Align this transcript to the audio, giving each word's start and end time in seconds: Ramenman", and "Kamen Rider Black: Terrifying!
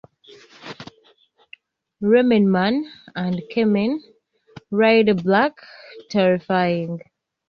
Ramenman", 2.01 2.85
and 3.15 3.39
"Kamen 3.53 3.99
Rider 4.71 5.13
Black: 5.13 5.53
Terrifying! 6.09 7.01